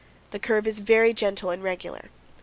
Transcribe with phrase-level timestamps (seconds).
[0.31, 2.09] The curve is very gentle and regular.